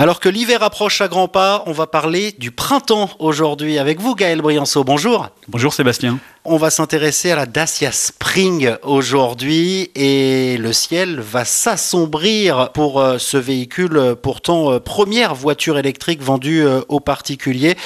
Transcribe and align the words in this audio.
Alors 0.00 0.20
que 0.20 0.28
l'hiver 0.28 0.62
approche 0.62 1.00
à 1.00 1.08
grands 1.08 1.26
pas, 1.26 1.64
on 1.66 1.72
va 1.72 1.88
parler 1.88 2.30
du 2.30 2.52
printemps 2.52 3.10
aujourd'hui 3.18 3.78
avec 3.78 4.00
vous 4.00 4.14
Gaël 4.14 4.40
Brianceau. 4.40 4.84
Bonjour. 4.84 5.28
Bonjour 5.48 5.74
Sébastien. 5.74 6.20
On 6.50 6.56
va 6.56 6.70
s'intéresser 6.70 7.30
à 7.30 7.36
la 7.36 7.44
Dacia 7.44 7.92
Spring 7.92 8.74
aujourd'hui 8.82 9.90
et 9.94 10.56
le 10.56 10.72
ciel 10.72 11.20
va 11.20 11.44
s'assombrir 11.44 12.70
pour 12.72 13.02
euh, 13.02 13.18
ce 13.18 13.36
véhicule 13.36 14.14
pourtant 14.22 14.72
euh, 14.72 14.80
première 14.80 15.34
voiture 15.34 15.76
électrique 15.76 16.22
vendue 16.22 16.62
euh, 16.62 16.80
aux 16.88 17.00
particuliers 17.00 17.76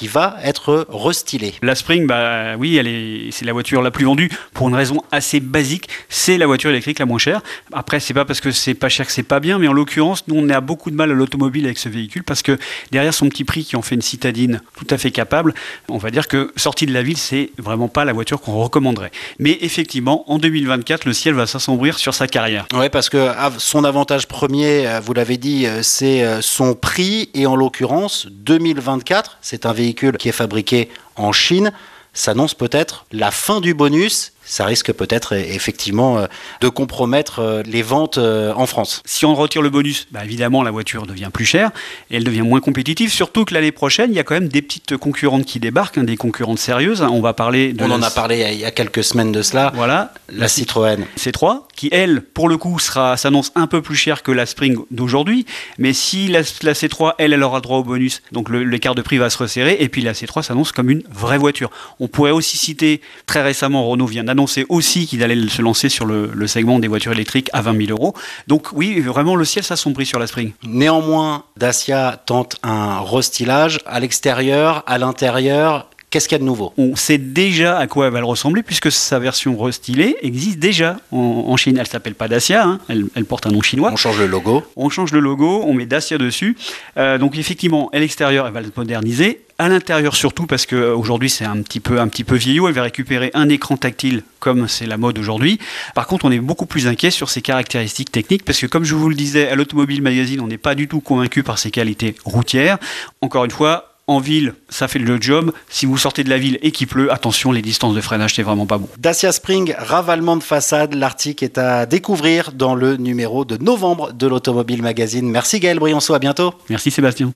qui 0.00 0.06
va 0.06 0.38
être 0.42 0.86
restylée. 0.90 1.52
La 1.60 1.74
Spring, 1.74 2.06
bah 2.06 2.56
oui, 2.58 2.78
elle 2.78 2.86
est, 2.86 3.30
c'est 3.32 3.44
la 3.44 3.52
voiture 3.52 3.82
la 3.82 3.90
plus 3.90 4.06
vendue 4.06 4.30
pour 4.54 4.66
une 4.66 4.74
raison 4.74 5.02
assez 5.12 5.40
basique. 5.40 5.90
C'est 6.08 6.38
la 6.38 6.46
voiture 6.46 6.70
électrique 6.70 6.98
la 6.98 7.04
moins 7.04 7.18
chère. 7.18 7.42
Après, 7.72 8.00
c'est 8.00 8.14
pas 8.14 8.24
parce 8.24 8.40
que 8.40 8.50
c'est 8.50 8.72
pas 8.72 8.88
cher 8.88 9.04
que 9.04 9.12
c'est 9.12 9.22
pas 9.22 9.40
bien, 9.40 9.58
mais 9.58 9.68
en 9.68 9.74
l'occurrence, 9.74 10.26
nous 10.26 10.36
on 10.36 10.48
a 10.48 10.62
beaucoup 10.62 10.90
de 10.90 10.96
mal 10.96 11.10
à 11.10 11.14
l'automobile 11.14 11.66
avec 11.66 11.76
ce 11.76 11.90
véhicule 11.90 12.24
parce 12.24 12.40
que 12.40 12.56
derrière 12.92 13.12
son 13.12 13.28
petit 13.28 13.44
prix 13.44 13.62
qui 13.62 13.76
en 13.76 13.82
fait 13.82 13.94
une 13.94 14.00
citadine 14.00 14.62
tout 14.74 14.86
à 14.88 14.96
fait 14.96 15.10
capable, 15.10 15.52
on 15.90 15.98
va 15.98 16.10
dire 16.10 16.28
que 16.28 16.50
sortie 16.56 16.86
de 16.86 16.94
la 16.94 17.02
ville, 17.02 17.18
c'est 17.18 17.50
vraiment 17.58 17.88
pas 17.88 18.06
la 18.06 18.09
voiture 18.12 18.40
qu'on 18.40 18.62
recommanderait. 18.62 19.10
Mais 19.38 19.58
effectivement, 19.60 20.30
en 20.30 20.38
2024, 20.38 21.04
le 21.04 21.12
ciel 21.12 21.34
va 21.34 21.46
s'assombrir 21.46 21.98
sur 21.98 22.14
sa 22.14 22.26
carrière. 22.26 22.66
Oui, 22.74 22.88
parce 22.88 23.08
que 23.08 23.30
son 23.58 23.84
avantage 23.84 24.26
premier, 24.26 24.86
euh, 24.86 25.00
vous 25.00 25.12
l'avez 25.12 25.36
dit, 25.36 25.66
euh, 25.66 25.82
c'est 25.82 26.22
euh, 26.22 26.40
son 26.40 26.74
prix 26.74 27.30
et 27.34 27.46
en 27.46 27.56
l'occurrence 27.56 28.26
2024, 28.30 29.38
c'est 29.40 29.66
un 29.66 29.72
véhicule 29.72 30.16
qui 30.16 30.28
est 30.28 30.32
fabriqué 30.32 30.88
en 31.16 31.32
Chine 31.32 31.72
s'annonce 32.12 32.54
peut-être 32.54 33.06
la 33.12 33.30
fin 33.30 33.60
du 33.60 33.74
bonus 33.74 34.32
ça 34.50 34.64
risque 34.64 34.92
peut-être 34.92 35.32
effectivement 35.32 36.18
euh, 36.18 36.26
de 36.60 36.68
compromettre 36.68 37.38
euh, 37.38 37.62
les 37.64 37.82
ventes 37.82 38.18
euh, 38.18 38.52
en 38.56 38.66
France. 38.66 39.00
Si 39.04 39.24
on 39.24 39.34
retire 39.36 39.62
le 39.62 39.70
bonus, 39.70 40.08
bah 40.10 40.24
évidemment 40.24 40.64
la 40.64 40.72
voiture 40.72 41.06
devient 41.06 41.30
plus 41.32 41.44
chère 41.44 41.70
et 42.10 42.16
elle 42.16 42.24
devient 42.24 42.42
moins 42.42 42.60
compétitive, 42.60 43.12
surtout 43.12 43.44
que 43.44 43.54
l'année 43.54 43.70
prochaine, 43.70 44.10
il 44.10 44.16
y 44.16 44.18
a 44.18 44.24
quand 44.24 44.34
même 44.34 44.48
des 44.48 44.60
petites 44.60 44.96
concurrentes 44.96 45.44
qui 45.44 45.60
débarquent, 45.60 45.98
hein, 45.98 46.04
des 46.04 46.16
concurrentes 46.16 46.58
sérieuses. 46.58 47.00
On 47.02 47.20
va 47.20 47.32
parler 47.32 47.72
de 47.72 47.84
On 47.84 47.90
en 47.92 48.02
a 48.02 48.10
parlé 48.10 48.44
il 48.52 48.58
y 48.58 48.64
a 48.64 48.72
quelques 48.72 49.04
semaines 49.04 49.30
de 49.30 49.42
cela. 49.42 49.70
Voilà, 49.76 50.12
la, 50.28 50.48
Citroën 50.48 51.04
C3 51.16 51.62
qui 51.76 51.88
elle 51.92 52.20
pour 52.20 52.48
le 52.48 52.58
coup 52.58 52.78
sera 52.80 53.16
s'annonce 53.16 53.52
un 53.54 53.68
peu 53.68 53.80
plus 53.82 53.96
chère 53.96 54.24
que 54.24 54.32
la 54.32 54.46
Spring 54.46 54.76
d'aujourd'hui, 54.90 55.46
mais 55.78 55.92
si 55.92 56.26
la, 56.26 56.42
C3 56.42 57.14
elle 57.18 57.32
elle 57.32 57.42
aura 57.44 57.60
droit 57.60 57.78
au 57.78 57.84
bonus, 57.84 58.20
donc 58.32 58.50
l'écart 58.50 58.96
de 58.96 59.02
prix 59.02 59.18
va 59.18 59.30
se 59.30 59.38
resserrer 59.38 59.76
et 59.78 59.88
puis 59.88 60.02
la 60.02 60.12
C3 60.12 60.42
s'annonce 60.42 60.72
comme 60.72 60.90
une 60.90 61.04
vraie 61.08 61.38
voiture. 61.38 61.70
On 62.00 62.08
pourrait 62.08 62.32
aussi 62.32 62.56
citer 62.56 63.00
très 63.26 63.42
récemment 63.42 63.88
Renault 63.88 64.06
vient 64.06 64.24
d'annoncer 64.24 64.39
annonçait 64.40 64.64
aussi 64.70 65.06
qu'il 65.06 65.22
allait 65.22 65.48
se 65.48 65.60
lancer 65.60 65.90
sur 65.90 66.06
le, 66.06 66.46
segment 66.46 66.78
des 66.78 66.88
voitures 66.88 67.12
électriques 67.12 67.50
à 67.52 67.60
20 67.60 67.86
000 67.86 67.90
euros. 67.90 68.14
Donc 68.46 68.68
oui, 68.72 69.00
vraiment, 69.00 69.36
le 69.36 69.44
ciel 69.44 69.62
s'assombrit 69.62 70.06
sur 70.06 70.18
la 70.18 70.26
Spring. 70.26 70.52
Néanmoins, 70.64 71.44
Dacia 71.58 72.18
tente 72.24 72.56
un 72.62 73.00
restylage 73.00 73.80
à 73.84 74.00
l'extérieur, 74.00 74.82
à 74.86 74.96
l'intérieur. 74.96 75.90
Qu'est-ce 76.10 76.28
qu'il 76.28 76.34
y 76.34 76.40
a 76.40 76.40
de 76.40 76.44
nouveau? 76.44 76.72
On 76.76 76.96
sait 76.96 77.18
déjà 77.18 77.78
à 77.78 77.86
quoi 77.86 78.08
elle 78.08 78.12
va 78.12 78.20
ressembler 78.22 78.64
puisque 78.64 78.90
sa 78.90 79.20
version 79.20 79.56
restylée 79.56 80.16
existe 80.22 80.58
déjà 80.58 80.96
en, 81.12 81.56
Chine. 81.56 81.78
Elle 81.78 81.86
s'appelle 81.86 82.16
pas 82.16 82.26
Dacia, 82.26 82.64
hein. 82.64 82.80
elle, 82.88 83.24
porte 83.24 83.46
un 83.46 83.50
nom 83.50 83.62
chinois. 83.62 83.90
On 83.92 83.96
change 83.96 84.18
le 84.18 84.26
logo. 84.26 84.64
On 84.74 84.88
change 84.88 85.12
le 85.12 85.20
logo, 85.20 85.62
on 85.64 85.72
met 85.72 85.86
Dacia 85.86 86.18
dessus. 86.18 86.56
Euh, 86.96 87.16
donc 87.16 87.38
effectivement, 87.38 87.90
à 87.92 88.00
l'extérieur, 88.00 88.48
elle 88.48 88.52
va 88.52 88.60
le 88.60 88.72
moderniser 88.76 89.42
à 89.58 89.68
l'intérieur 89.68 90.16
surtout 90.16 90.46
parce 90.46 90.64
qu'aujourd'hui 90.64 91.28
c'est 91.28 91.44
un 91.44 91.60
petit 91.60 91.80
peu 91.80 92.00
un 92.00 92.08
petit 92.08 92.24
peu 92.24 92.34
vieillot. 92.34 92.66
Elle 92.66 92.74
va 92.74 92.82
récupérer 92.82 93.30
un 93.34 93.48
écran 93.48 93.76
tactile 93.76 94.24
comme 94.40 94.66
c'est 94.66 94.86
la 94.86 94.96
mode 94.96 95.16
aujourd'hui. 95.18 95.60
Par 95.94 96.08
contre, 96.08 96.24
on 96.24 96.32
est 96.32 96.40
beaucoup 96.40 96.66
plus 96.66 96.88
inquiet 96.88 97.10
sur 97.10 97.30
ses 97.30 97.42
caractéristiques 97.42 98.10
techniques 98.10 98.44
parce 98.44 98.58
que 98.58 98.66
comme 98.66 98.84
je 98.84 98.96
vous 98.96 99.10
le 99.10 99.14
disais 99.14 99.48
à 99.48 99.54
l'Automobile 99.54 100.02
Magazine, 100.02 100.40
on 100.40 100.48
n'est 100.48 100.58
pas 100.58 100.74
du 100.74 100.88
tout 100.88 101.00
convaincu 101.00 101.44
par 101.44 101.58
ses 101.58 101.70
qualités 101.70 102.16
routières. 102.24 102.78
Encore 103.20 103.44
une 103.44 103.50
fois, 103.50 103.89
en 104.10 104.18
ville, 104.18 104.54
ça 104.68 104.88
fait 104.88 104.98
le 104.98 105.20
job. 105.20 105.52
Si 105.68 105.86
vous 105.86 105.96
sortez 105.96 106.24
de 106.24 106.30
la 106.30 106.38
ville 106.38 106.58
et 106.62 106.72
qu'il 106.72 106.88
pleut, 106.88 107.12
attention, 107.12 107.52
les 107.52 107.62
distances 107.62 107.94
de 107.94 108.00
freinage, 108.00 108.34
c'est 108.34 108.42
vraiment 108.42 108.66
pas 108.66 108.78
bon. 108.78 108.88
Dacia 108.98 109.30
Spring, 109.30 109.74
ravalement 109.78 110.36
de 110.36 110.42
façade. 110.42 110.94
L'article 110.94 111.44
est 111.44 111.58
à 111.58 111.86
découvrir 111.86 112.52
dans 112.52 112.74
le 112.74 112.96
numéro 112.96 113.44
de 113.44 113.56
novembre 113.56 114.12
de 114.12 114.26
l'Automobile 114.26 114.82
Magazine. 114.82 115.30
Merci 115.30 115.60
Gaël 115.60 115.78
Brianceau, 115.78 116.14
à 116.14 116.18
bientôt. 116.18 116.52
Merci 116.68 116.90
Sébastien. 116.90 117.28